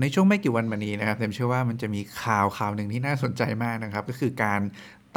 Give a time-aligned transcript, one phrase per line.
[0.00, 4.60] ในช่วงไม่กี่วันมานี้นะครับเทมเชื่อว่ามันจะมีข่าวข่าวหนึ่งที่น่าสนใจมากนะครับ ก็คือการ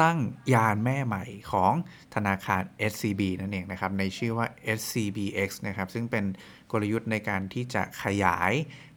[0.02, 0.18] ตั้ง
[0.54, 1.72] ยานแม่ใหม่ของ
[2.14, 2.62] ธนาคาร
[2.92, 4.46] SCB นั่นเองนะครับ ในชื่อว่า
[4.78, 6.24] SCBX นะครับ ซึ่งเป็น
[6.72, 8.52] กลยุทธ์ในการที่จะขยาย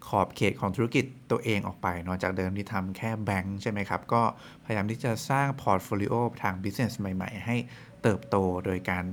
[0.08, 4.24] ขอบเขตของธุรกิจตัวเองออกไปนอกจากเดิมที่ทำแค่แบงค์ใช่ไหมครับ ก็
[4.66, 6.14] พยายามที่จะสร้าง portfolio
[6.44, 7.56] ทาง business ใหม่ ๆ ให้
[8.04, 8.36] เติบโต
[8.66, 9.06] โดยการ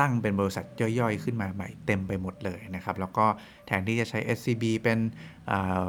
[0.00, 3.26] ตั้งเป็นบริษัทย่อยๆ ขึ้นมาใหม่เต็มไปหมดเลยนะครับ แล้วก็
[3.66, 4.98] แทนที่จะใช้ SCB เป็น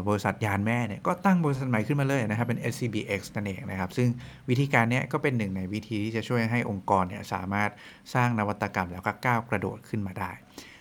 [0.07, 4.09] บริษัทยานแม่เนี่ยก็ตั้งบริษัทใหม่ขึ้นมาเลยนะครับ เป็น SCBX นั่นเองนะครับ ซึ่ง
[4.49, 7.69] วิธีการนี้ก็เป็นหนึ่งในวิธีที่จะช่วยให้องค์กรเนี่ยสามารถ
[8.13, 10.31] สร้างนวัตกรรมแล้วก็ก้าวกระโดดขึ้นมาได้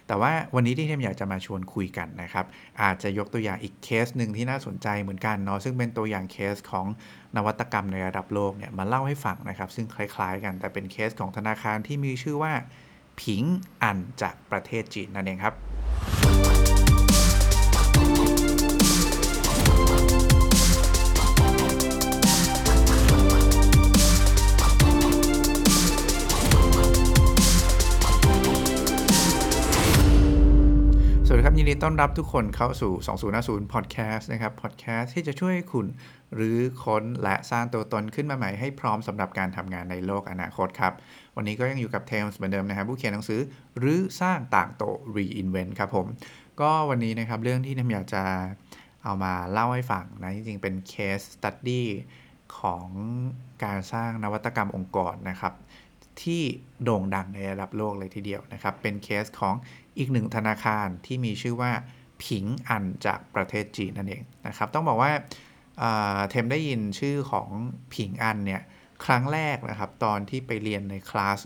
[0.08, 2.46] แต่ว่าวันนี้ที่เทมอยากจะมาชวนคุยกันนะครับ
[2.82, 6.86] อาจจะยกตัวอย่างอีกเคสหนึ่งที่น่าสนใจเหมือนกันเนาะซึ่งเป็นตัวอย่างเคสของ
[7.36, 12.52] นวัตกรรมในระดับโลกเนี่ยมาเล่าให้ฟังนะครับ ซึ่งคล้าย ๆ กันแต่เป็นเคสของธนาคารที่มีชื่อว่า
[13.22, 13.42] ผิง
[13.82, 15.54] อันจากประเทศจีนนั่นเองครับ
[31.72, 32.92] ดีต้อนรับทุกคนเข้าสู่
[33.32, 35.86] 2050 Podcast นะครับ Podcast ที่จะช่วยคุณ
[36.34, 40.92] หรือค้นและสร้างตัวตนขึ้นมาใหม่ให้พร้อมสำหรับการทำงานในโลกอนาคตครับ
[41.36, 43.40] วันนี้ก็ยังอยู่กับเทมส์เหมือนเดิมนะครับผู้เขียนหนังสือ
[43.78, 44.84] หรือสร้างต่างโต
[45.16, 46.06] Reinvent ครับผม
[46.60, 48.22] ก็วันนี้นะครับเรื่องที่ผมอยากจะ
[49.04, 51.82] เอามาเล่าให้ฟังนะ จริงๆ เป็น case study
[52.58, 52.86] ของ
[53.64, 55.54] การสร้างนวัตกรรมองค์กรนะครับ
[56.22, 56.42] ที่
[56.84, 59.54] โด่งดังในระดับโลกเลยทีเดียวนะครับ เป็นเคสของ
[59.98, 61.72] อีกหนึ่งธนาคารที่มีชื่อว่า
[62.24, 65.12] ผิงอันจากประเทศจีนนั่นเองนะครับ ต้องบอกว่า
[66.28, 67.48] เทมได้ยินชื่อของ
[67.94, 68.62] ผิงอันเนี่ย
[69.04, 71.38] ครั้งแรกนะครับ ตอนที่ไปเรียนในคลาส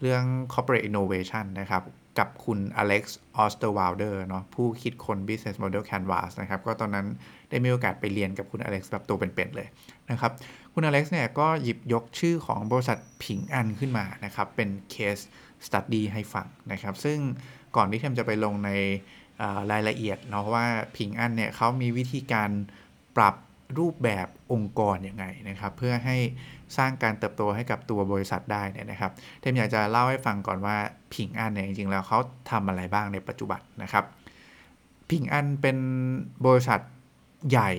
[0.00, 1.82] เรื่อง corporate innovation นะครับ
[2.18, 7.06] กับคุณอเล็กซ์ออสเตอร์วาลเดอร์เนาะผู้คิดค้น business model canvas นะครับ ก็ตอนนั้น
[7.50, 9.68] ได้มีโอกาสไปเรียนกับคุณอเล็กซ์แบบตัวเป็นๆเลย
[10.10, 10.32] นะครับ
[10.74, 15.16] คุณอเล็กซ์เนี่ยก็หยิบยกชื่อของบริษัทผิงอันขึ้นมานะครับ เป็น case
[15.66, 17.18] study ให้ฟังนะครับ ซึ่ง
[17.76, 18.70] ก่อนที่เทมจะไปลงใน
[19.70, 22.50] รายละเอียดเนาะว่าผิงอันเนี่ยเขามีวิธีการ
[23.16, 23.34] ปรับ
[23.78, 26.16] รูปแบบองค์กรยังไงนะครับ เพื่อให้
[26.76, 30.76] สร้างการเติบโตให้กับตัวบริษัทได้เนี่ยนะครับเทมอยากจะเล่าให้ฟังก่อนว่า
[31.14, 32.18] ผิงอันเนี่ยจริงๆแล้วเขา
[32.50, 34.04] ทำอะไรบ้างในปัจจุบันนะครับ
[35.10, 35.78] ผิงอันเป็น
[36.46, 36.80] บริษัท
[37.50, 37.72] ใหญ่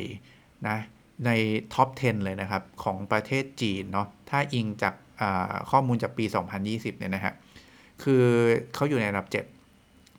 [0.67, 0.78] นะ
[1.25, 1.31] ใน
[1.73, 4.94] ท็อป 10 เลยนะครับ ของประเทศจีนเนาะถ้าอิงจาก
[5.72, 6.25] ข้อมูลจากปี
[6.61, 7.34] 2020เนี่ยนะฮะ
[8.03, 8.23] คือ
[8.73, 9.54] เขาอยู่ในอันดับ 7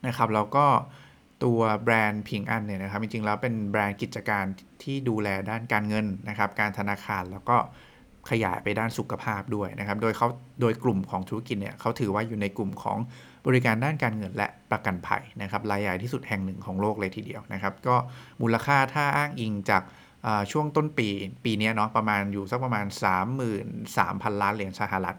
[0.05, 0.65] นะครับแล้วก็
[1.43, 4.45] ตัวแบรนด์พิงอันเนี่ยนะครับ จริงๆ แล้วเป็นแบรนด์กิจการ
[4.83, 7.57] ที่ดูแลด้านการเงินนะครับ การธนาคารแล้วก็
[8.29, 10.27] ขยายไปด้านสุขภาพด้วยนะครับ โดยเขา
[10.61, 12.97] โดยกลุ่มของธุรกิจเนี่ยเขาถือว่าอยู่ในกลุ่มของ
[13.47, 17.95] บริการด้านการเงินและประกันภัยนะครับรายใหญ่ที่สุดแห่งหนึ่งของโลกเลยทีเดียวนะครับ ก็
[18.41, 19.83] มูลค่าถ้าอ้างอิงจาก
[20.51, 21.07] ช่วงต้นปี
[21.45, 22.85] ปีนี้เนาะประมาณอยู่สักประมาณ
[23.63, 25.17] 33,000 ล้านเหรียญสหรัฐ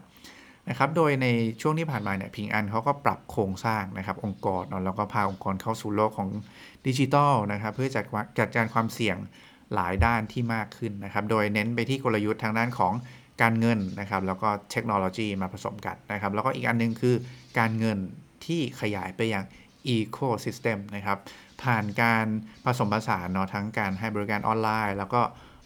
[0.69, 1.27] นะครับโดยใน
[1.61, 6.29] ช่วงที่ผ่านมาเนี่ยพิงอันเขาก็ปรับโครงสร้างนะครับองค์กรเนาะแล้วก็พาองค์กรเข้าสู่โลกของ
[6.87, 8.05] ดิจิทัลนะครับเพื่อจัด
[8.39, 9.17] จัดการความเสี่ยง
[9.73, 12.93] หลายด้านที่มากขึ้นนะครับโดยเน้นไปที่กลยุทธ์ทางด้านของ
[13.41, 17.15] การเงินนะครับแล้วก็เทคโนโลยีมาผสมกันนะครับแล้วก็อีกอันนึงคือ
[17.59, 17.97] การเงิน
[18.45, 19.43] ที่ขยายไปยัง
[19.95, 21.17] Ecosystem นะครับ
[21.63, 22.25] ผ่านการ
[22.65, 25.21] ผสมผสานเนาะทั้งการให้บริการออนไลน์ แล้วก็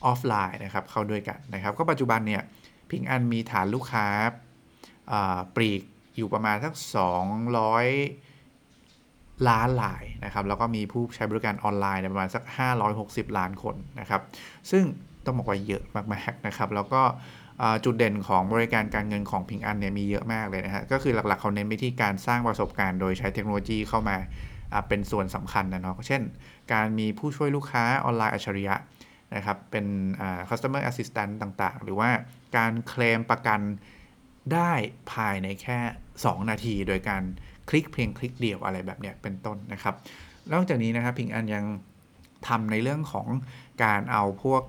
[0.05, 2.41] ออฟไลน์นะครับเข้าด้วยกันนะครับก็ปัจจุบันเนี่ย
[2.89, 4.07] พิงอันมีฐานลูกค้า
[5.55, 5.81] ปลีก
[6.17, 6.73] อยู่ประมาณสัก
[7.51, 12.43] 200 ล้านลายนะครับแล้วก็มีผู้ใช้บริการออนไลน์ประมาณสัก
[12.89, 14.21] 560 ล้านคนนะครับ
[14.71, 14.83] ซึ่ง
[15.25, 15.83] ต้องบอกว่าเยอะ
[16.13, 17.01] มากๆนะครับ แล้วก็
[17.85, 24.17] จุดเด่นของบริการการเงินของพิงอันเนี่ยมีเยอะมากเลยนะฮะก็คือหลักๆเขาเน้นไปที่การสร้างประสบการณ์โดยใช้เทคโนโลยีเข้ามา
[24.87, 26.21] เป็นส่วนสำคัญนะเนาะเช่น
[26.73, 28.75] การมีผู้ช่วยลูกค้าออนไลน์อัจฉริยะ
[29.35, 29.85] นะครับ เป็น
[30.49, 32.09] customer assistant ต่างๆ หรือว่า
[32.57, 33.59] การเคลมประกัน
[34.53, 34.71] ได้
[35.11, 35.79] ภายในแค่
[36.13, 37.23] 2 นาทีโดยการ
[37.69, 39.95] คลิกเพียงคลิกเดียวอะไรแบบเนี้ยเป็นต้นนะครับ
[40.53, 41.65] นอกจากนี้นะครับพิงอันยัง
[42.47, 43.27] ทำในเรื่องของ
[43.83, 44.61] การเอาพวก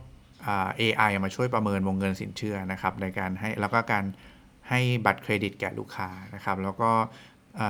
[0.80, 4.04] AI มาช่วยประเมินวงเงินสินเชื่อนะครับในการให้แล้วก็การ
[4.68, 6.90] ให้บัตรเครดิตแก่ลูกค้านะครับแล้วก็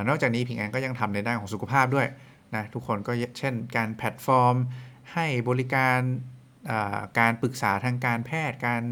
[0.08, 2.06] นอกจากนี้ผิงอันก็ยังทำในด้านของสุขภาพด้วย
[2.54, 4.56] นะทุกคนก็เช่นการแพลตฟอร์ม
[5.14, 6.00] ให้บริการ
[7.18, 8.82] การปรึกษาทางการแพทย์การ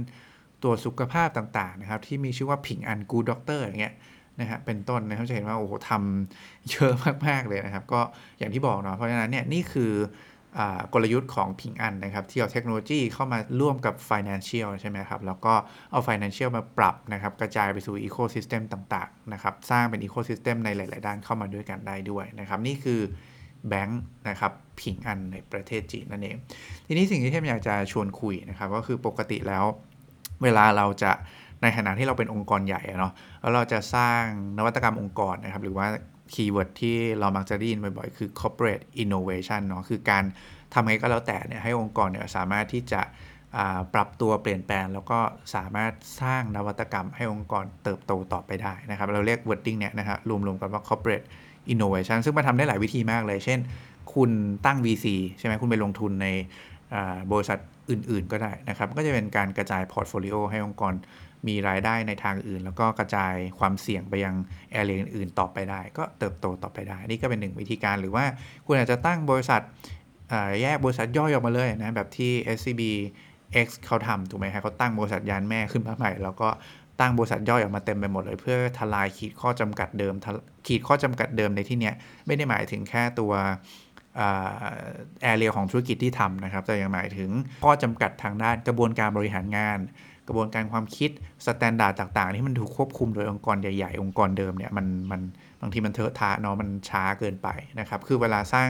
[0.63, 3.95] ตรวจสุขภาพต่างๆนะครับที่มีชื่อว่าผิงอัน Good Doctor อย่างเงี้ย
[4.41, 6.93] นะฮะเป็นต้นนะครับจะเห็นว่าโอ้โหทำเยอะ
[7.27, 8.01] มากๆเลยนะครับ ก็
[8.39, 9.93] อย่างที่บอกเนาะเพราะฉะนั้นเนี่ยนี่คือ
[10.93, 15.55] กลยุทธ์ของผิงอันนะครับที่เอาเทคโนโลยีเข้ามาร่วมกับ Financial ใช่ไหมครับ แล้วก็
[15.93, 23.01] เอา Financial มาปรับนะครับ กระจายไปสู่ Ecosystem ต่างๆนะครับ สร้างเป็น Ecosystem ในหลาย ๆ ด้านเข้ามาด้วยกันได้ด้วยนะครับ นี่คือ
[23.69, 26.37] แบงค์นะครับผิงอันในประเทศจีนนั่นเอง
[26.87, 29.65] ทีนี้สิ่งที่เทมอยากจะชวนคุยนะครับ ก็คือปกติแล้ว
[30.43, 31.13] เวลาเราจะ
[31.63, 34.23] ในขณะที่เราเป็นองค์กรใหญ่เนาะแล้วเราจะสร้าง
[34.59, 35.87] นวัตกรรมองค์กรนะครับหรือว่า
[36.35, 40.25] keyword ที่เรามักจะได้ยินบ่อยๆ คือ corporate innovation เนาะคือการ
[40.75, 43.03] ทำไงก็แล้วแต่เนี่ยให้องค์กรเนี่ยสามารถที่จะ
[43.95, 45.19] ปรับตัวเปลี่ยนแปลง แล้วก็
[45.55, 45.93] สามารถ
[46.23, 51.27] สร้างนวัตกรรมให้องค์กรเติบโตต่อไปได้นะครับ เราเรียก wording เนี่ยนะครับรวมๆกันว่า corporate
[51.73, 53.59] innovation ซึ่งมันทำได้หลายวิธีมากเลย เช่น
[54.15, 54.31] คุณ
[54.67, 55.07] ตั้ง VC
[55.39, 56.29] ใช่ไหมคุณไปลงทุนใน
[57.33, 57.59] บริษัท
[57.93, 60.95] อื่น ๆ ก็ได้นะครับ ก็จะเป็นการกระจาย portfolio ให้องค์กร
[61.49, 64.35] มีรายได้ในทางอื่น แล้วก็กระจายความเสี่ยงไปยัง
[64.73, 68.25] area อื่นๆต่อไปได้ ก็เติบโตต่อไปได้ นี่ก็เป็นหนึ่งวิธีการหรือว่า
[68.67, 69.61] คุณอาจจะตั้งบริษัท
[70.63, 72.83] แยกบริษัทย่อยออกมาเลยนะแบบที่ SCB
[73.67, 76.49] X เขาทำถูกไหมครับเขาตั้งบริษัทยานแม่ขึ้นมาใหม่ แล้วก็
[77.01, 80.15] ตั้งบริษัทย่อยออกมาเต็มไปหมดเลย เพื่อทลายขีดข้อจำกัดเดิม
[80.67, 81.95] ขีดข้อจำกัดเดิมในที่เนี้ย
[82.27, 83.33] ไม่ได้หมายถึงแค่ตัว
[85.23, 87.31] area ของธุรกิจที่ทำนะครับ แต่ยังหมายถึง
[87.65, 89.79] ข้อจำกัดทางด้านกระบวนการบริหารงาน
[90.29, 91.11] กระบวนการความคิด
[91.47, 95.21] standard ต่าง ๆ ที่มันถูกควบคุมโดยองค์กรใหญ่ ๆ องค์กรเดิมเนี่ยมันมัน
[95.61, 97.49] บางทีมันเทอะทะเนาะมันช้าเกินไป
[97.81, 98.69] นะครับ คือเวลาสร้าง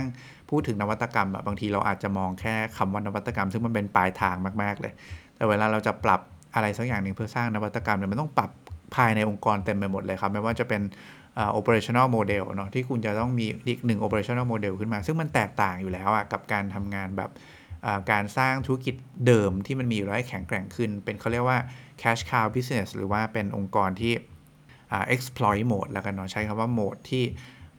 [0.50, 4.92] พูดถึงนวัตกรรมอะบางทีเราอาจจะมองแค่คำว่านวัตกรรม ซึ่งมันเป็นปลายทางมาก ๆ เลย
[5.36, 6.20] แต่เวลาเราจะปรับ
[6.54, 8.50] อะไรสักอย่างหนึ่งเพื่อสร้างนวัตกรรมเนี่ยมันต้องปรับ
[8.96, 10.82] ภายในองค์กรเต็มไปหมดเลยครับไม่ว่าจะเป็น
[11.58, 17.30] operational model เนาะที่คุณจะต้องมีอีกหนึ่ง operational model ขึ้นมา ซึ่งมันแตกต่างอยู่แล้วอะกับการทำงานแบบ
[18.10, 18.94] การสร้างธุรกิจ
[19.26, 21.58] เดิมที่มันมีอยู่แล้วให้แข็งแกร่งขึ้น เป็นเขาเรียกว่า
[22.02, 24.12] cash cow business หรือว่าเป็นองค์กรที่
[25.14, 27.24] exploit mode แล้วกันเนาะใช้คำว่า mode ที่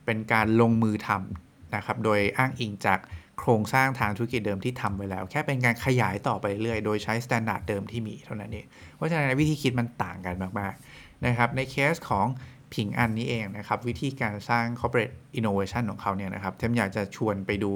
[0.05, 2.99] เป็นการลงมือทำนะครับโดยอ้างอิงจาก
[3.39, 8.65] โครงสร้างทางธุรกิจเดิมที่ทำไว้แล้ว แค่เป็นการขยายต่อไปเรื่อยโดยใช้ standard เดิมที่มีเท่านั้นเอง
[8.95, 12.27] เพราะฉะนั้นวิธีคิดมันต่างกันมากๆนะครับในเคสของ
[12.73, 17.73] ผิงอันนี้เองนะครับ วิธีการสร้าง corporate innovation ของเขาเนี่ยนะครับเทมอยากจะชวนไปดู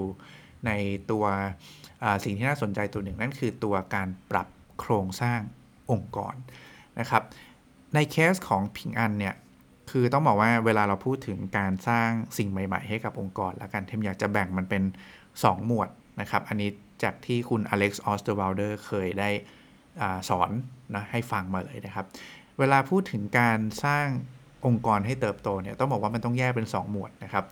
[0.66, 0.72] ใน
[1.12, 1.26] ตัว
[2.24, 4.48] สิ่งที่น่าสนใจตัวหนึ่ง นั่นคือตัวการปรับ
[4.80, 5.40] โครงสร้าง
[5.92, 6.36] องค์กร
[7.00, 7.24] นะครับ
[7.94, 9.36] ในเคสของผิงอันเนี่ย
[9.92, 14.84] คือต้องบอกว่าเวลาเราพูดถึงการสร้างสิ่งใหม่ ๆ ให้กับองค์กร แล้วกันเทมอยากจะแบ่งมันเป็น
[15.26, 15.90] 2 หมวด
[16.22, 16.70] นะครับ อันนี้
[17.04, 19.30] จากที่คุณอเล็กซ์ออสเตอร์วาลเดอร์เคยได้
[20.02, 20.52] อสอน
[20.96, 22.06] นะให้ฟังมาเลยนะครับ
[22.60, 24.08] เวลาพูดถึงการสร้าง
[24.68, 27.44] องค์กรให้เติบโตเนี่ยต้องบอกว่ามันต้องแยกเป็น 2 หมวดนะครับ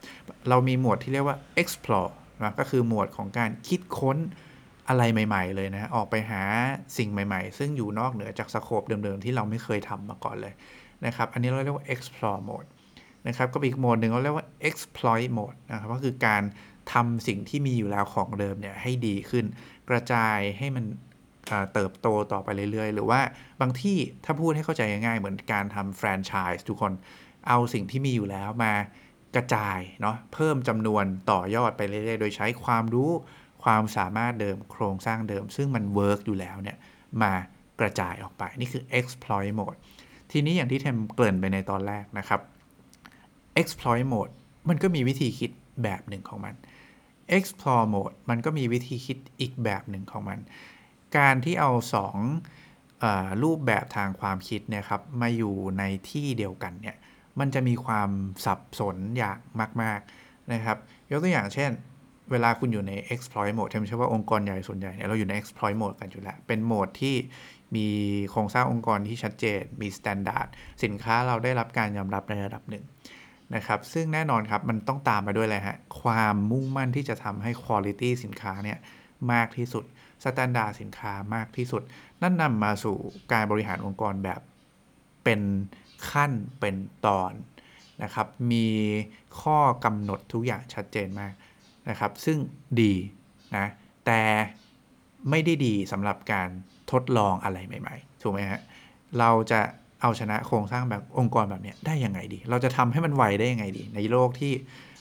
[0.50, 2.12] เรามีหมวดที่เรียกว่า explore
[2.44, 4.18] นะก็คือหมวดของการคิดค้น
[4.90, 6.42] อะไรใหม่ ๆ เลยนะ ออกไปหา
[6.98, 10.54] สิ่งใหม่ ๆ ซึ่งอยู่นอกเหนือจาก scope เดิม ๆ ที่เราไม่เคยทำมาก่อนเลย
[11.06, 12.70] นะครับ อันนี้เราเรียกว่า explore mode
[13.28, 16.44] นะครับก็อีกโหมดหนึ่งเราเรียกว่า exploit mode นะครับก็คือการ
[16.94, 19.46] ทำสิ่งที่มีอยู่แล้วของเดิมเนี่ยให้ดีขึ้น
[19.90, 20.86] กระจายให้มัน
[21.74, 23.22] เติบโตต่อไปเรื่อยๆ หรือว่า
[23.62, 26.94] บางทีถ้าพูดให้เข้าใจง่ายๆ เหมือนการทำแฟรนไชส์ทุกคน
[27.48, 28.74] เอาสิ่งที่มีอยู่แล้วมา
[29.36, 33.12] กระจายเนาะเพิ่มจำนวนต่อยอดไปเรื่อยๆ โดยใช้ความรู้
[33.64, 36.78] ความสามารถเดิมโครงสร้างเดิม ซึ่งมัน work อยู่แล้วเนี่ย
[37.22, 37.34] มา
[37.80, 39.78] กระจายออกไป นี่คือ exploit mode
[40.32, 42.42] ทีนี้อย่างที่เทมเกริ่นไปในตอนแรกนะครับ
[43.62, 44.34] exploit mode
[44.70, 45.52] มันก็มีวิธีคิด
[45.84, 46.56] แบบหนึ่งของมัน
[47.38, 50.40] explore mode มันก็มีวิธีคิดอีกแบบหนึ่งของมัน
[51.18, 52.18] การที่เอาสอง
[53.44, 56.96] รูปแบบทางความคิดเนี่ยครับมาอยู่ในที่เดียวกันเนี่ย
[57.40, 58.10] มันจะมีความ
[58.46, 59.38] สับสนอย่าง
[59.82, 60.78] มาก ๆนะครับ
[61.12, 61.72] ยกตัวอย่างเช่น
[62.32, 67.16] เวลาคุณอยู่ใน exploit mode เทมเชื่อว่าองค์กรใหญ่ส่วนใหญ่เนี่ยเราอยู่ใน exploit mode กันอยู่แล้ว เป็นโหมดที่
[67.76, 67.88] มี
[68.32, 70.48] โครงสร้างองค์กรที่ชัดเจน มี standard
[70.84, 72.84] สินค้าเราได้รับการยอมรับในระดับหนึ่ง
[73.56, 78.78] นะครับ ซึ่งแน่นอนครับ มันต้องตามมาด้วยอะไรฮะ ความมุ่งมั่นที่จะทำให้คุณภาพสินค้าเนี่ย
[79.32, 79.86] มากที่สุด
[80.24, 81.82] standard สินค้ามากที่สุด
[82.22, 82.98] นั่นนำมาสู่
[83.32, 84.42] การบริหารองค์กรแบบ
[85.24, 85.42] เป็น
[86.10, 87.34] ขั้นเป็นตอน
[88.04, 88.68] นะครับ มี
[89.42, 91.34] ข้อกำหนดทุกอย่างชัดเจนมาก
[91.90, 92.38] นะครับ ซึ่ง
[92.82, 92.94] ดี
[93.58, 93.68] นะ
[94.06, 94.22] แต่
[95.30, 96.50] ไม่ได้ดีสำหรับการ
[96.92, 98.62] ทดลองอะไรใหม่ ๆ ถูกไหมฮะ
[99.20, 99.62] เราจะ
[100.02, 104.54] เอาชนะโครงสร้างแบบองค์กรแบบนี้ได้ยังไงดี เราจะทำให้มันไวได้ยังไงดี ในโลกที่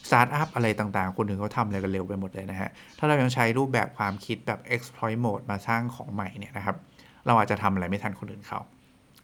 [0.08, 6.76] สตาร์ทอัพอะไรต่างๆ คนหนึ่งเขาทำอะไรกันเร็วไปหมดเลยนะฮะ ถ้าเรายังใช้รูปแบบความคิดแบบ exploit mode มาสร้างของใหม่เนี่ยนะครับ
[7.26, 8.61] เราอาจจะทำอะไรไม่ทันคนอื่นเขา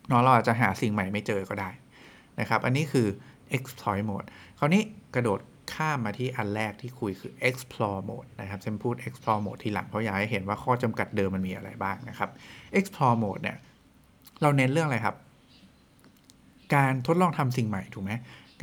[0.09, 1.71] เนาะเราอาจจะหาสิ่งใหม่ไม่เจอก็ได้
[2.41, 3.07] นะครับ อันนี้คือ
[3.57, 4.27] exploit mode
[4.59, 4.83] คราวนี้
[5.15, 5.41] กระโดด
[5.75, 12.31] ข้ามมาที่อันแรกที่คุยคือ explore mode นะครับเทมพูด explore mode ทีหลังเพราะอยากให้เห็นว่าข้อจำกัดเดิมมันมีอะไรบ้างนะครับ
[12.79, 13.57] explore mode เนี่ย
[14.43, 15.17] เราเน้นเรื่องอะไรครับ
[16.75, 18.13] การทดลองทำสิ่งใหม่ถูกไหม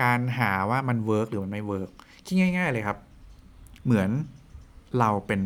[0.01, 1.91] การหาว่ามัน work หรือมันไม่ work
[2.27, 2.97] คิดง่าย ๆ เลยครับ
[3.85, 4.09] เหมือน
[4.99, 5.41] เราเป็น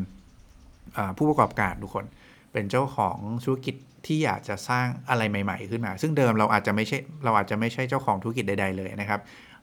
[1.18, 2.06] ผู้ประกอบการทุกคน
[2.54, 9.22] เป็นเจ้าของธุรกิจที่อยากจะสร้างอะไรใหม่ ๆ ขึ้นมา ซึ่งเดิมเราอาจจะไม่ใช่เราอาจจะไม่ใช่เจ้าของธุรกิจใด ๆ เลยนะครับ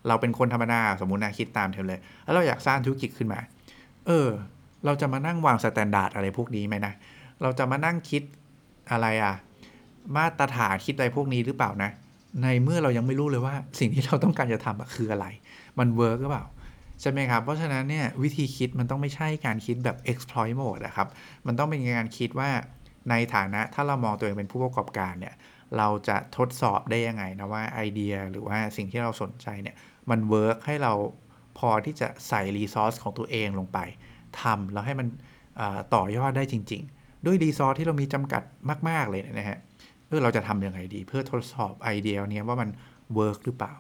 [0.08, 3.40] เราเป็นคนธรรมดาสมมุตินะคิดตามเทมเลย แล้วเราอยากสร้างธุรกิจขึ้นมา
[4.06, 4.28] เออ
[4.84, 6.92] เราจะมานั่งวาง standard อะไรพวกนี้ไหมนะ
[7.42, 8.22] เราจะมานั่งคิด
[8.90, 9.34] อะไรอะ
[10.16, 11.90] มาตรฐานคิดอะไรพวกนี้หรือเปล่านะ
[12.42, 15.26] ในเมื่อเรายังไม่รู้เลยว่าสิ่งที่เราต้องการจะทำคืออะไร
[15.78, 16.44] มัน work หรือเปล่า
[17.00, 21.09] ใช่ไหมครับ เพราะฉะนั้นเนี่ยวิธีคิดมันต้องไม่ใช่การคิดแบบ exploit mode นะครับ
[21.47, 22.50] มันต้องเป็นการคิดว่า
[23.11, 25.35] ในฐานะถ้าเรามองตัวเองเป็นผู้ประกอบการเนี่ย
[25.76, 29.76] เราจะทดสอบได้ยังไงนะว่าไอเดียหรือว่าสิ่งที่เราสนใจเนี่ย
[30.11, 30.93] มัน work ให้เรา
[31.59, 33.78] พอที่จะใส่ resource ของตัวเองลงไป
[34.43, 35.09] ทำแล้วให้มัน
[35.95, 38.43] ต่อยอดได้จริง ๆ ด้วย resource ที่เรามีจำกัด
[38.88, 39.59] มาก ๆ เลยนะฮะ
[40.09, 42.69] เออเราจะทำยังไงดี เพื่อทดสอบไอเดียนี้ว่ามัน
[43.14, 43.75] work หรือเปล่า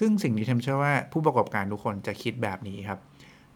[0.00, 3.00] ซึ่งสิ่งที่ทำเชื่อว่าผู้ประกอบการทุกคนจะคิดแบบนี้ครับ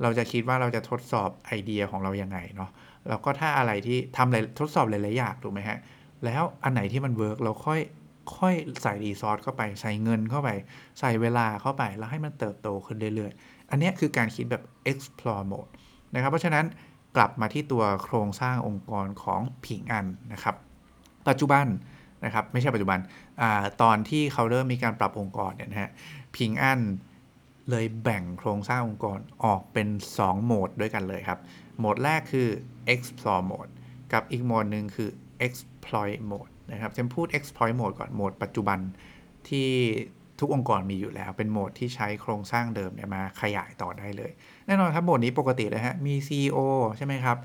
[0.03, 2.71] เราจะคิดว่าเราจะทดสอบไอเดียของเรายังไงเนาะ
[3.09, 5.79] แล้วก็ถ้าอะไรที่ทำอะไรทดสอบหลายๆอย่างถูกไหมฮะ
[6.25, 7.81] แล้วอันไหนที่มัน work เราค่อย
[8.39, 10.51] ค่อยใส่ resource เข้าไปใส่เงินเข้าไป
[11.01, 15.71] ใส่เวลาเข้าไปแล้วให้มันเติบโตขึ้นเรื่อยๆ อันนี้คือการคิดแบบ explore mode
[16.15, 16.65] นะครับ เพราะฉะนั้น
[17.17, 20.55] กลับมาที่ตัวโครงสร้างองค์กรของผิงอันนะครับ
[21.29, 21.67] ปัจจุบัน
[22.25, 22.99] นะครับ ไม่ใช่ปัจจุบัน
[23.41, 23.45] อ
[23.83, 25.91] ตอนที่เขาเริ่มมีการปรับองค์กรเนี่ยนะฮะ
[26.37, 26.81] ผิงอัน
[27.71, 31.39] เลยแบ่งโครงสร้างองค์กรออกเป็น 2 โหมดด้วยกันเลยครับ
[31.79, 32.49] โหมดแรกคือ
[32.95, 33.73] explore mode
[34.13, 35.11] กับอีกโหมดหนึ่งคือ
[35.47, 38.79] exploit mode นะครับจะพูด exploit mode ก่อนโหมดปัจจุบัน
[39.49, 39.71] ที่
[40.41, 44.33] ทุกองค์กรมีอยู่แล้ว เป็นโหมดที่ใช้โครงสร้างเดิมเนี่ยมาขยายต่อได้เลย
[44.67, 46.59] แน่นอนครับโหมดนี้ปกติเลยฮะมี CEO
[46.97, 47.37] ใช่ไหมครับ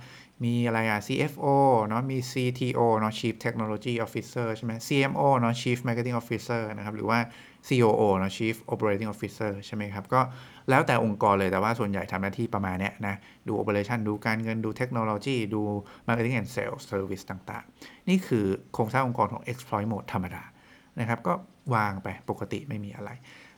[0.43, 1.47] มีอะไรอะ CFO
[1.87, 7.19] เนาะมี CTO เนาะ Chief Technology Officer ใช่ไหม CMO เนาะ Chief Marketing Officer นะครับ หรือว่า
[7.67, 10.21] COO เนาะ Chief Operating Officer ใช่ไหมครับ ก็
[10.69, 13.15] แล้วแต่องค์กรเลยแต่ว่าส่วนใหญ่ทำหน้าที่ประมาณเนี้ยนะ
[13.47, 15.61] ดู Operation ดูการเงินดูเทคโนโลยีดู
[16.07, 20.43] Marketing and Sales Service ต่างๆ นี่คือโครงสร้างองค์กรของ Exploit Mode ธรรมดา
[20.99, 21.33] นะครับ ก็
[21.75, 23.09] วางไปปกติไม่มีอะไร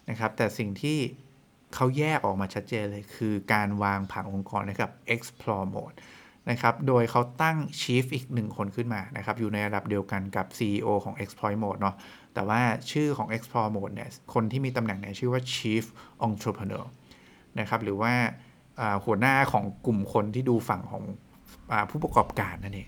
[0.09, 0.99] นะครับ แต่สิ่งที่
[1.75, 5.97] เขาแยกออกมาชัดเจนเลยคือการวางผังองค์กรนะครับ explore mode
[6.49, 11.95] นะครับ โดยเขาตั้ง chief อีกหนึ่งคนขึ้นมานะครับ อยู่ในระดับเดียวกันกับ CEO ของ exploit mode เนาะ
[12.33, 15.83] แต่ว่าชื่อของ explore mode เนี่ย คนที่มีตำแหน่งเนี่ยชื่อว่า chief
[16.27, 16.85] entrepreneur
[17.59, 18.13] นะครับ หรือว่า
[19.05, 21.03] หัวหน้าของกลุ่มคนที่ดูฝั่งของ
[21.71, 22.87] อผู้ประกอบการนั่นเอง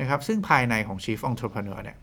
[0.00, 1.96] นะครับ ซึ่งภายในของ chief entrepreneur เนี่ย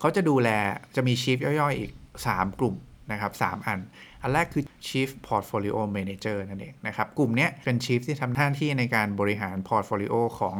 [0.00, 0.48] เขาจะดูแล
[0.96, 1.92] จะมี chief ย่อยๆ อีก
[2.26, 2.74] 3 กลุ่ม
[3.12, 3.78] นะครับ3อัน
[4.22, 10.56] อันแรกคือ Chief Portfolio Manager นั่นเองนะครับ กลุ่มนี้เป็น Chief ที่ทำหน้าที่ในการบริหาร Portfolio ของ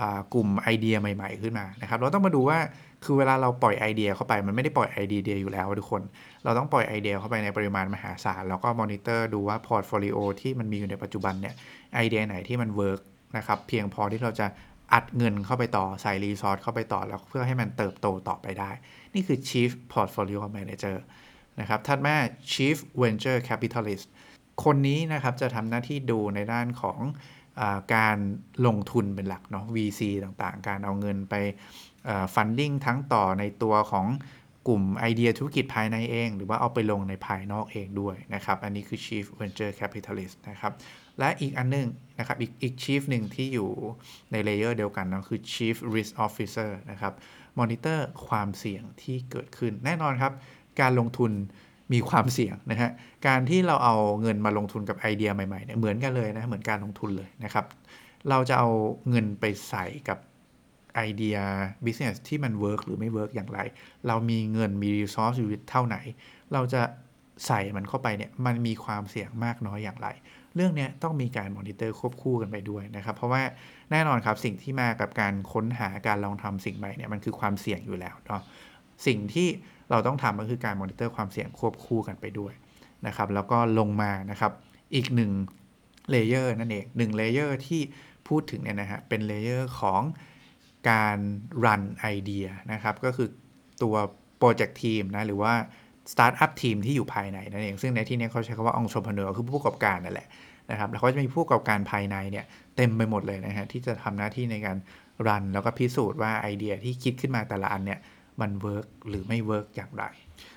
[0.00, 0.02] อ
[0.34, 2.58] กลุ่มไอเดียใหม่ ๆ ขึ้นมานะครับเราต้องมาดูว่า
[3.04, 6.02] คือเวลาเราปล่อยไอเดียเข้าไปมันไม่ได้ปล่อยไอเดียอยู่แล้วทุกคน
[6.44, 11.54] เราต้องปล่อยไอเดียเข้าไปในปริมาณมหาศาล แล้วก็มอนิเตอร์ดูว่า portfolio ที่มันมีอยู่ในปัจจุบันเนี่ย
[11.94, 13.00] ไอเดียไหนที่มัน work
[13.36, 14.46] นะครับเพียงพอที่เราจะ
[14.92, 18.70] อัดเงินเข้าไปต่อใส่รีซอสเข้าไปต่อแล้วเพื่อให้มันเติบโตต่อไปได้
[19.14, 20.96] นี่คือ Chief Portfolio Manager
[21.60, 22.16] นะครับถัดมา
[22.52, 24.06] Chief Venture Capitalist
[24.64, 26.98] คนนี้นะครับจะทำหน้าที่ดูในด้านของ
[27.60, 27.62] อ
[27.94, 28.18] การ
[28.66, 31.34] ลงทุนเป็นหลักเนาะ VC ต่างๆ การเอาเงินไป
[32.34, 34.06] funding ทั้งต่อในตัวของ
[34.68, 40.72] กลุ่มไอเดียธุรกิจภายในเอง หรือว่าเอาไปลงในภายนอกเองด้วยนะครับ อันนี้คือ Chief Venture Capitalist นะครับ
[41.18, 41.88] และอีกอันนึง
[42.18, 43.70] นะครับ อีกอีก Chief หนึ่งที่อยู่
[44.32, 47.12] ใน layer เดียวกันนะคือ Chief Risk Officer นะครับ
[47.58, 50.32] มอนิเตอร์ความเสี่ยงที่เกิดขึ้นแน่นอนครับ
[50.80, 51.32] การลงทุน
[51.92, 52.90] มีความเสี่ยงนะฮะ
[53.26, 57.64] การที่เราเอาเงินมาลงทุนกับไอเดียใหม่ๆเนี่ยเหมือนกันเลยนะ เหมือนการลงทุนเลยนะครับ
[58.30, 58.68] เราจะเอา
[59.10, 60.18] เงินไปใส่กับ
[60.94, 61.36] ไอเดีย
[61.84, 63.60] business ที่มัน work หรือไม่ work อย่างไร
[64.06, 65.96] เรามีเงินมี resource อยู่เท่าไหน
[66.52, 66.82] เราจะ
[67.46, 70.08] ใส่มันเข้าไปเนี่ย มันมีความเสี่ยงมากน้อยอย่างไร
[70.54, 73.42] เรื่องนี้ต้องมีการมอนิเตอร์ควบคู่กันไปด้วยนะครับ เพราะว่า
[73.90, 78.42] แน่นอนครับสิ่งที่มากับการค้นหาการลองทำสิ่งใหม่เนี่ย มันคือความเสี่ยงอยู่แล้วเนาะ
[79.06, 79.48] สิ่งที่
[79.90, 82.52] เราต้องทำก็คือการมอนิเตอร์ความเสี่ยงควบคู่กันไปด้วย
[83.06, 84.52] นะครับแล้วก็ลงมานะครับ
[84.94, 85.32] อีกหนึ่ง
[86.10, 87.80] layer นั่นเองหนึ่ง layer ที่
[88.28, 90.02] พูดถึงเนี่ยนะฮะเป็น layer ของ
[90.90, 91.18] การ
[91.64, 93.28] run ไอเดียนะครับก็คือ
[93.82, 93.94] ตัว
[94.38, 95.52] project team นะหรือว่า
[96.12, 100.28] startup team ที่อยู่ภายในนั่นเอง ซึ่งในที่นี้เขาใช้คำว่า entrepreneur คือผู้ประกอบการนั่นแหละ
[100.70, 102.44] นะครับแล้วเขาจะมีผู้ประกอบการภายในเนี่ย
[102.76, 104.76] เต็มไปหมดเลยนะฮะที่จะทำหน้าที่ในการ
[105.28, 107.98] run แล้วก็พิสูจน์ว่าไอเดียที่คิดขึ้นมาแต่ละอันเนี่ย
[108.40, 110.04] มัน work หรือไม่ work อย่างไร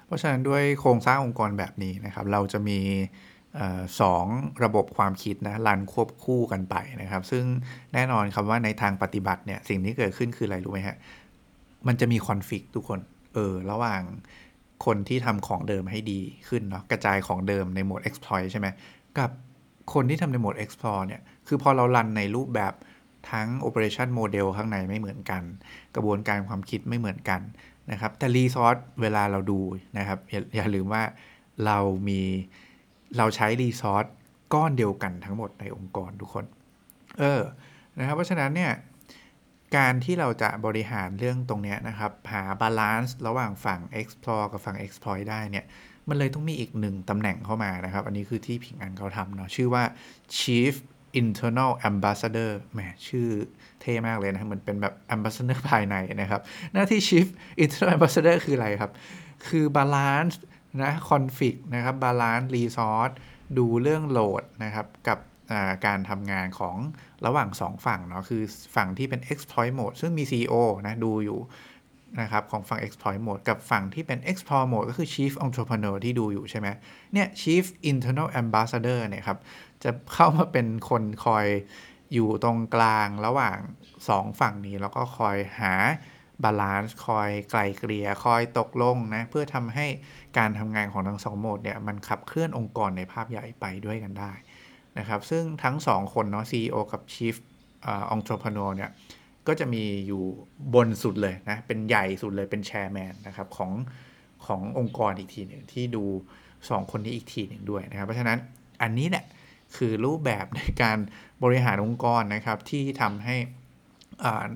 [0.05, 2.79] เพราะฉะนั้นด้วยโครงสร้างองค์กรแบบนี้นะครับ เราจะมี
[4.01, 4.25] สอง
[4.63, 7.43] ระบบความคิดนะ run ควบคู่กันไปนะครับ ซึ่ง
[7.93, 10.97] แน่นอนครับว่าในทางปฏิบัติเนี่ยสิ่งที่เกิดขึ้นคืออะไรรู้ไหมฮะ
[11.87, 12.99] มันจะมีคอนฟ lict ทุกคน
[13.33, 14.01] เออระหว่าง
[14.85, 18.67] คนที่ทำของเดิมให้ดีขึ้นเนาะกระจายของเดิมในโหมด exploit ใช่ไหม
[19.19, 19.29] กับ
[19.93, 22.73] คนที่ทำในโหมด explore เนี่ยคือพอเรารันในรูปแบบ
[23.31, 25.43] ทั้ง operation model ข้างในไม่เหมือนกัน
[25.95, 27.41] กระบวนการความคิดไม่เหมือนกัน
[27.91, 29.59] นะครับแต่รีซอสเวลาเราดู
[29.97, 31.03] นะครับอย่าอย่าลืมว่า
[31.65, 32.21] เรามี
[33.17, 34.05] เราใช้ resource
[34.53, 36.45] ก้อนเดียวกันทั้งหมดในองค์กรทุกคน
[37.19, 37.41] เออ
[37.97, 38.71] นะครับเพราะฉะนั้นเนี่ย
[39.77, 45.65] การที่เราจะบริหารเรื่องตรงนี้นะครับ หา balance ระหว่างฝั่ง explore กับฝั่ง exploit ได้เนี่ย
[46.09, 49.83] มันเลยต้องมีอีกหนึ่งตำแหน่งเข้ามานะครับ อันนี้คือที่ผิงอันเขาทำเนาะชื่อว่า
[50.37, 50.73] chief
[51.21, 53.29] internal ambassador แหมชื่อ
[53.81, 56.41] เท่มากเลยนะเหมือนเป็นแบบ ambassador ภายในนะครับ
[56.73, 57.27] หน้าที่ chief
[57.63, 58.91] internal ambassador คืออะไรครับ
[59.47, 60.39] คือ balance
[60.83, 63.13] นะ config นะครับ balance resource
[63.57, 65.19] ดูเรื่องโหลดนะครับ กับ
[65.85, 66.77] การทำงานของ
[67.25, 68.43] ระหว่าง 2 ฝั่งเนาะคือ
[68.75, 70.55] ฝั่งที่เป็น exploit mode ซึ่งมี CEO
[70.87, 71.39] นะ ดูอยู่
[72.19, 76.67] นะครับของฝั่ง exploit mode กับฝั่งที่เป็น explore mode ก็คือ chief entrepreneur ที่ดูอยู่ใช่ไหม
[77.13, 79.39] เนี่ย chief internal ambassador เนี่ยครับ
[79.83, 81.47] จะเข้ามาเป็นคนคอย
[82.13, 83.57] อยู่ตรงกลางระหว่าง
[83.99, 85.73] 2 ฝั่งนี้ แล้วก็คอยหา
[86.43, 89.87] balance คอยไกล่เกลี่ยคอยตกลงนะเพื่อทำให้
[90.37, 94.33] การทำงานของทั้งสองโหมดเนี่ยมันขับเคลื่อนองค์กรในภาพใหญ่ไปด้วยกันได้
[94.97, 97.35] นะครับซึ่งทั้ง 2 คนเนาะ CEO กับ Chief
[98.15, 98.89] Entrepreneur เนี่ย
[99.47, 100.23] ก็จะมีอยู่
[100.75, 103.71] บนสุดเลยนะ เป็นใหญ่สุดเลยเป็น chairman นะครับของ
[104.45, 106.03] ขององค์กรอีกทีหนึ่งที่ดู
[106.47, 108.37] 2 คนนี้อีกทีหนึ่งด้วยนะครับ เพราะฉะนั้น
[108.81, 109.25] อันนี้แหละ
[109.75, 110.97] คือรูปแบบในการ
[111.43, 113.35] บริหารองค์กรนะครับที่ทำให้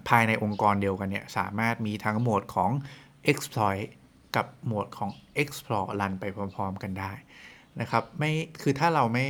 [0.10, 2.72] ภายในองค์กรเดียวกันเนี่ยสามารถมีทั้งโหมดของ
[3.32, 3.86] exploit
[4.36, 5.10] กับโหมดของ
[5.42, 6.26] explore รันไป
[6.56, 7.12] พร้อม ๆ กันได้
[7.82, 9.28] นะครับไม่คือถ้าเราไม่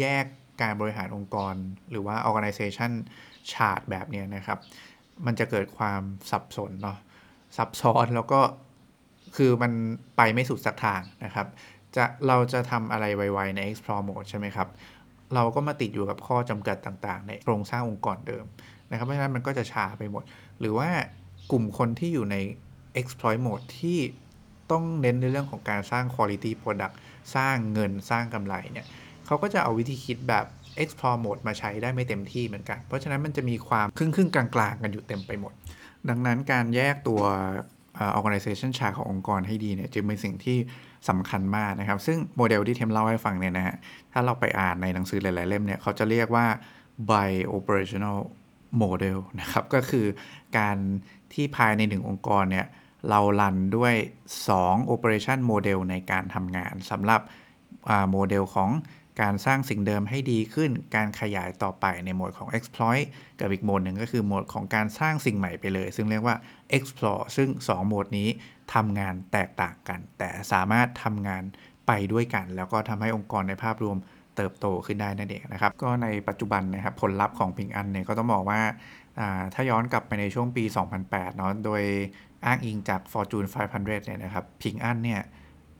[0.00, 0.24] แยก
[0.62, 1.54] การบริหารองค์กร
[1.90, 2.92] หรือว่า organization
[3.50, 4.58] chart แบบนี้นะครับ
[5.26, 6.98] มันจะเกิดความสับสนเนาะ
[7.56, 8.40] ซับซ้อนแล้วก็
[9.36, 9.72] คือมัน
[10.16, 11.46] ไปไม่สุดสักทางนะครับ
[11.96, 14.68] จะเราจะทำอะไรไวๆใน explore mode ใช่ไหมครับ
[15.34, 18.44] เราก็มาติดอยู่กับข้อจำกัดต่างๆ ในโครงสร้างองค์กรเดิม
[18.90, 20.22] นะครับ เพราะฉะนั้นมันก็จะช้าไปหมด
[20.60, 20.90] หรือว่า
[21.50, 22.36] กลุ่มคนที่อยู่ใน
[23.00, 23.98] exploit mode ที่
[24.70, 26.94] ต้องเน้นในเรื่องของการสร้าง quality product
[27.34, 28.86] สร้างเงินสร้างกำไรเนี่ย
[29.26, 30.46] เขาก็จะเอาวิธีคิดแบบ
[30.82, 35.52] explore mode มาใช้ได้ไม่เต็มที่เหมือนกัน เพราะฉะนั้นมันจะมีความครึ่งครึ่งกลางๆ กันอยู่เต็มไปหมด
[36.08, 37.22] ดังนั้นการแยกตัว
[38.18, 40.58] organization chart ขององค์กรให้ดีเนี่ยจึงเป็นสิ่งที่
[41.08, 43.76] สำคัญมากนะครับ ซึ่งโมเดลที่เทมเล่าให้ฟังเนี่ยนะฮะ
[44.12, 46.46] ถ้าเราไปอ่านในหนังสือหลายๆเล่มเนี่ยเขาจะเรียกว่า
[47.10, 48.18] by operational
[48.82, 50.06] model นะครับก็คือ
[50.58, 50.76] การ
[51.32, 52.66] ที่ภายในหนึ่งองค์กรเนี่ย
[53.08, 53.94] เราลันด้วย
[54.44, 57.20] 2 operation model ในการทำงานสำหรับ
[58.10, 58.70] โมเดลของ
[59.20, 63.04] การสร้างสิ่งเดิมให้ดีขึ้น การขยายต่อไปในโหมดของ exploit
[63.40, 66.36] กับอีกโหมดหนึ่งก็คือโหมดของการสร้างสิ่งใหม่ไปเลย ซึ่งเรียกว่า
[66.76, 68.28] explore ซึ่ง 2 โหมดนี้
[68.74, 71.42] ทำงานแตกต่างกัน แต่สามารถทำงาน
[71.86, 73.96] ไปด้วยกัน แล้วก็ทำให้องค์กรในภาพรวม
[74.36, 78.60] เติบโตขึ้นได้นั่นเองนะครับ ก็ในปัจจุบันนะครับผลลัพธ์ของพิงอันเนี่ยก็ต้องบอกว่า
[79.54, 80.64] ถ้าย้อนกลับไปในช่วงปี
[81.00, 81.82] 2008 เนาะ โดย
[82.46, 85.20] อ้างอิงจาก Fortune 500 เนี่ยนะครับ พิงอันเนี่ย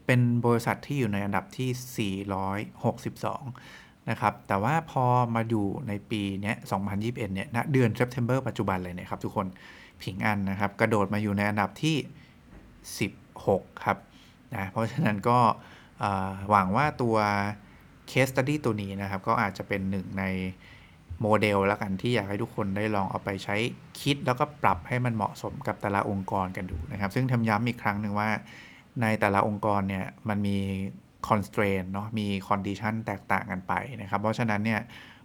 [0.07, 6.55] เป็นบริษัทที่อยู่ในอันดับที่ 462 นะครับ แต่ว่าพอมาดูในปีนี้
[6.91, 9.47] 2021 เนี่ยณเดือน September ปัจจุบันเลยนะครับทุกคน
[10.03, 11.97] ผิงอันนะครับ กระโดดมาอยู่ในอันดับที่
[13.11, 13.99] 16 ครับ
[14.55, 15.39] นะ เพราะฉะนั้นก็
[16.51, 17.17] หวังว่าตัว
[18.11, 20.25] case study ตัวนี้นะครับ ก็อาจจะเป็นหนึ่งใน
[21.21, 23.57] โมเดลแล้วกันที่อยากให้ทุกคนได้ลองเอาไปใช้
[24.01, 28.31] คิดแล้วก็ปรับให้มันเหมาะสมกับแต่ละองค์กรกันดูนะครับ ซึ่งทำย้ำอีกครั้งหนึ่งว่า
[29.01, 30.59] ในแต่ละองค์กรเนี่ยมันมี
[31.29, 34.81] constraint เนาะมี condition แตกต่างกันไปนะครับ เพราะฉะนั้นเนี่ย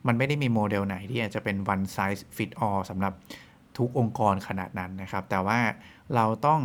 [0.08, 3.13] มันไม่ได้มีโมเดลไหนที่อาจจะเป็น one size fit all สำหรับ
[3.77, 5.60] ทุกองค์กรขนาดนั้นนะครับ แต่ว่า
[6.15, 6.60] เราต้อง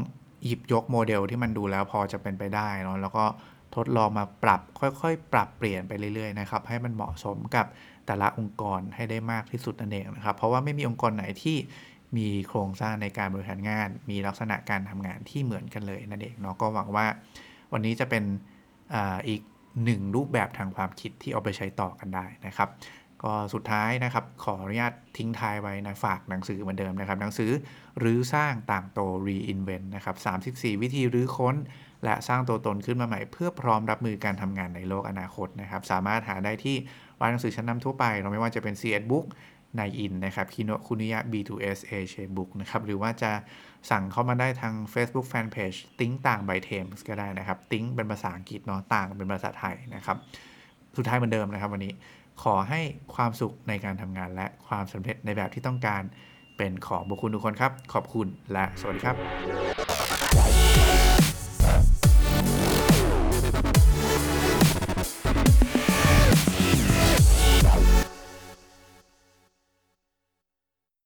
[0.45, 3.25] หยิบยกโมเดลที่มันดูแล้วพอจะเป็นไปได้เนาะแล้วก็
[3.77, 7.67] ทดลองมาปรับค่อยๆ ปรับเปลี่ยนไปเรื่อยๆนะครับให้มันเหมาะสมกับ
[8.07, 11.57] แต่ละองค์กรให้ได้มากที่สุดนั่นเองนะครับ เพราะว่าไม่มีองค์กรไหนที่
[12.16, 17.07] มีโครงสร้างในการบริหารงาน มีลักษณะการทำงานที่เหมือนกันเลยนั่นเองเนาะก็หวังว่า
[17.72, 18.25] วันนี้จะเป็น
[18.94, 18.96] อ
[19.29, 19.40] อีก
[19.85, 22.68] หนึ่งรูปแบบทางความคิดที่เอาไปใช้ต่อกันได้นะครับ
[23.22, 27.51] ก็สุดท้ายนะครับ ขออนุญาตทิ้งท้ายไว้นะฝากหนังสือเหมือนเดิมนะครับ หนังสือ
[28.03, 30.16] รื้อสร้างต่างโต reinvent นะครับ
[30.55, 31.57] 34 วิธีรื้อค้น
[32.05, 36.77] และสร้างตัวตนขึ้นมาใหม่ เพื่อพร้อมรับมือการทำงานในโลกอนาคตนะครับ สามารถหาได้ที่
[37.20, 39.27] ร้านหนังสือชั้นนำทั่วไป เราไม่ว่าจะเป็น c ี Book
[39.79, 43.33] นอินนะครับคิโนคุนิยะ B2S A c h a Book นะครับ หรือว่าจะ
[43.91, 50.17] สั่งเข้ามาได้ทาง Facebook Fanpage ติ้งต่าง by Thames ก็ได้นะครับ ติ้งเป็นภาษาอังกฤษเนาะต่างเป็นภาษาไทยนะครับ
[50.97, 51.93] สุดท้ายเหมือนเดิมนะครับวันนี้
[52.43, 52.81] ขอให้
[53.15, 56.03] ความสุขในการทำงานและความสำเร็จในแบบที่ต้องการ
[56.57, 60.02] เป็นของบุคคลทุกคนครับ ขอบคุณและสวัสดีครับ